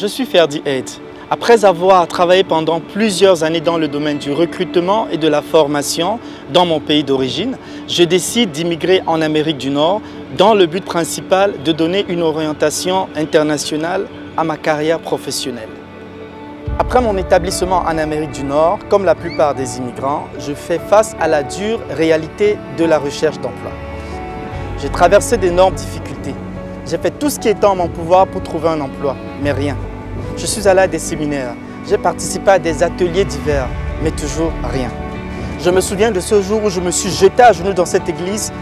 [0.00, 0.88] Je suis Ferdi Aid.
[1.28, 6.20] Après avoir travaillé pendant plusieurs années dans le domaine du recrutement et de la formation
[6.52, 7.56] dans mon pays d'origine,
[7.88, 10.00] je décide d'immigrer en Amérique du Nord
[10.36, 14.06] dans le but principal de donner une orientation internationale
[14.36, 15.68] à ma carrière professionnelle.
[16.78, 21.16] Après mon établissement en Amérique du Nord, comme la plupart des immigrants, je fais face
[21.18, 23.72] à la dure réalité de la recherche d'emploi.
[24.80, 26.36] J'ai traversé d'énormes difficultés.
[26.86, 29.76] J'ai fait tout ce qui est en mon pouvoir pour trouver un emploi, mais rien.
[30.38, 31.54] Je suis allé à des séminaires,
[31.88, 33.66] j'ai participé à des ateliers divers,
[34.04, 34.88] mais toujours rien.
[35.60, 38.08] Je me souviens de ce jour où je me suis jeté à genoux dans cette
[38.08, 38.52] église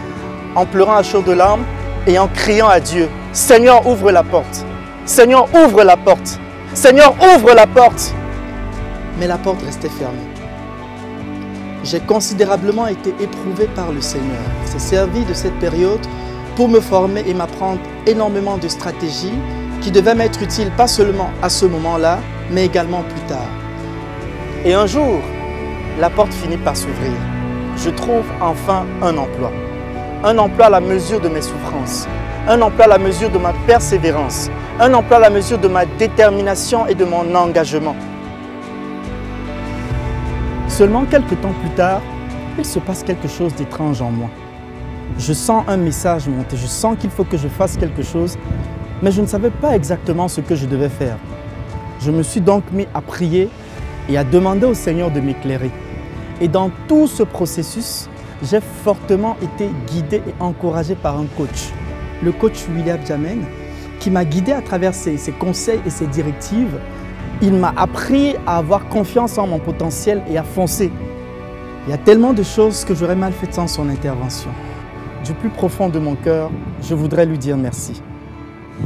[0.55, 1.63] en pleurant à chaudes larmes
[2.07, 4.65] et en criant à Dieu, Seigneur, ouvre la porte.
[5.05, 6.39] Seigneur, ouvre la porte.
[6.73, 8.11] Seigneur, ouvre la porte.
[9.19, 10.17] Mais la porte restait fermée.
[11.83, 14.41] J'ai considérablement été éprouvé par le Seigneur.
[14.63, 16.05] Il s'est servi de cette période
[16.55, 19.37] pour me former et m'apprendre énormément de stratégies
[19.87, 22.19] qui devaient m'être utiles pas seulement à ce moment-là,
[22.51, 23.47] mais également plus tard.
[24.65, 25.21] Et un jour,
[25.97, 27.13] la porte finit par s'ouvrir.
[27.77, 29.49] Je trouve enfin un emploi.
[30.25, 32.05] Un emploi à la mesure de mes souffrances.
[32.49, 34.49] Un emploi à la mesure de ma persévérance.
[34.81, 37.95] Un emploi à la mesure de ma détermination et de mon engagement.
[40.67, 42.01] Seulement quelques temps plus tard,
[42.57, 44.29] il se passe quelque chose d'étrange en moi.
[45.17, 48.37] Je sens un message monter, je sens qu'il faut que je fasse quelque chose,
[49.01, 51.17] mais je ne savais pas exactement ce que je devais faire.
[51.99, 53.49] Je me suis donc mis à prier
[54.09, 55.71] et à demander au Seigneur de m'éclairer.
[56.41, 58.09] Et dans tout ce processus,
[58.43, 61.71] j'ai fortement été guidé et encouragé par un coach,
[62.23, 63.43] le coach William Jamen,
[63.99, 66.79] qui m'a guidé à travers ses, ses, conseils et ses directives.
[67.41, 70.91] Il m'a appris à avoir confiance en mon potentiel et à foncer.
[71.87, 74.49] Il y a tellement de choses que j'aurais mal faites sans son intervention.
[75.25, 78.01] Du plus profond de mon cœur, je voudrais lui dire merci.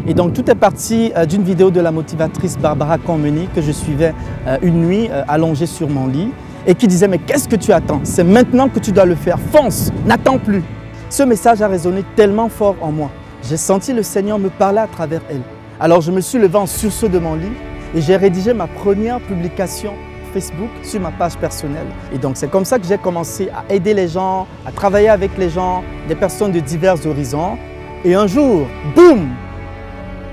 [0.08, 3.72] Et donc tout est parti euh, d'une vidéo de la motivatrice Barbara Conmeny que je
[3.72, 4.14] suivais
[4.48, 6.30] euh, une nuit euh, allongée sur mon lit
[6.65, 8.02] et qui disait mais qu'est-ce que tu attends?
[8.04, 10.64] C'est maintenant que tu dois le faire, fonce, n'attends plus.
[11.10, 13.11] Ce message a résonné tellement fort en moi.
[13.43, 15.42] J'ai senti le Seigneur me parler à travers elle.
[15.80, 17.52] Alors je me suis levé en sursaut de mon lit
[17.95, 19.94] et j'ai rédigé ma première publication
[20.33, 21.88] Facebook sur ma page personnelle.
[22.14, 25.38] Et donc c'est comme ça que j'ai commencé à aider les gens, à travailler avec
[25.38, 27.58] les gens, des personnes de divers horizons.
[28.04, 28.65] Et un jour,
[28.95, 29.27] boum,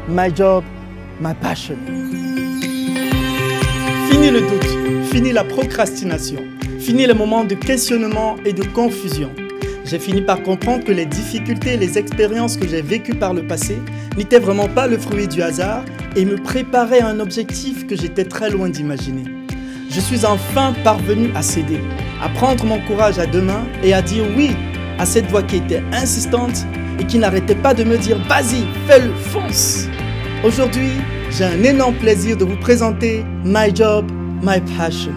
[0.08, 0.64] my job,
[1.20, 1.76] my passion.
[4.10, 6.42] Fini le doute, fini la procrastination,
[6.80, 9.30] fini les moments de questionnement et de confusion.
[9.84, 13.46] J'ai fini par comprendre que les difficultés et les expériences que j'ai vécues par le
[13.46, 13.78] passé
[14.16, 15.84] n'étaient vraiment pas le fruit du hasard
[16.16, 19.24] et me préparaient à un objectif que j'étais très loin d'imaginer.
[19.90, 21.80] Je suis enfin parvenu à céder,
[22.22, 24.50] à prendre mon courage à deux mains et à dire oui
[24.98, 26.66] à cette voix qui était insistante
[26.98, 29.86] et qui n'arrêtait pas de me dire vas-y, fais-le, fonce.
[30.44, 30.90] Aujourd'hui,
[31.30, 34.10] j'ai un énorme plaisir de vous présenter My Job,
[34.42, 35.12] My Passion.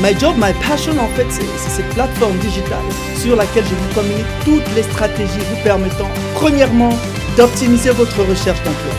[0.00, 2.78] My Job, My Passion, en fait, c'est cette plateforme digitale
[3.16, 6.96] sur laquelle je vous communique toutes les stratégies vous permettant, premièrement,
[7.36, 8.94] d'optimiser votre recherche d'emploi.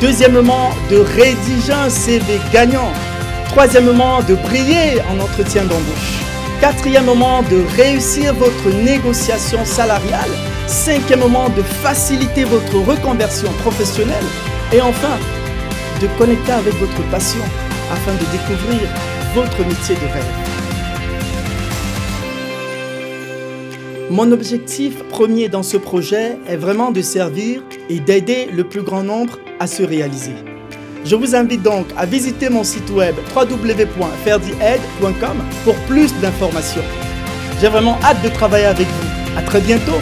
[0.00, 2.92] Deuxièmement, de rédiger un CV gagnant.
[3.48, 6.29] Troisièmement, de briller en entretien d'embauche.
[6.60, 10.28] Quatrièmement, de réussir votre négociation salariale.
[10.66, 14.26] Cinquièmement, de faciliter votre reconversion professionnelle.
[14.70, 15.16] Et enfin,
[16.02, 17.40] de connecter avec votre passion
[17.90, 18.90] afin de découvrir
[19.34, 20.50] votre métier de rêve.
[24.10, 29.02] Mon objectif premier dans ce projet est vraiment de servir et d'aider le plus grand
[29.02, 30.49] nombre à se réaliser.
[31.04, 36.84] Je vous invite donc à visiter mon site web www.ferdiaid.com pour plus d'informations.
[37.60, 39.38] J'ai vraiment hâte de travailler avec vous.
[39.38, 39.98] À très bientôt